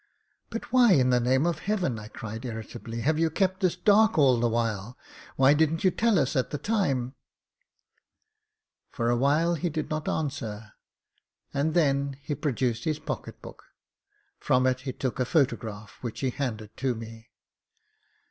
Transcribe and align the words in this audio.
"But 0.49 0.71
why 0.73 0.93
in 0.93 1.11
the 1.11 1.19
name 1.19 1.45
of 1.45 1.59
Heaven," 1.59 1.99
I 1.99 2.07
cried, 2.07 2.43
irritably, 2.43 3.01
"have 3.01 3.19
you 3.19 3.29
kept 3.29 3.59
this 3.59 3.75
dark 3.75 4.17
all 4.17 4.39
the 4.39 4.49
while? 4.49 4.97
Why 5.35 5.53
didn't 5.53 5.83
you 5.83 5.91
tell 5.91 6.17
us 6.17 6.35
at 6.35 6.49
the 6.49 6.57
time?" 6.57 7.13
46 8.93 8.97
MEN, 8.97 8.97
WOMEN 8.97 8.97
AND 8.97 8.97
GUNS 8.97 8.97
For 8.97 9.09
a 9.11 9.17
while 9.17 9.53
he 9.61 9.69
did 9.69 9.89
not 9.91 10.09
answer, 10.09 10.71
and 11.53 11.73
then 11.75 12.17
he 12.19 12.33
pro 12.33 12.51
duced 12.51 12.85
his 12.85 12.97
pocket 12.97 13.43
bode. 13.43 13.57
From 14.39 14.65
it 14.65 14.79
he 14.79 14.91
tock 14.91 15.19
a 15.19 15.23
photo 15.25 15.55
graph, 15.55 15.99
which 16.01 16.21
he 16.21 16.31
handed 16.31 16.75
to 16.77 16.95
me. 16.95 17.29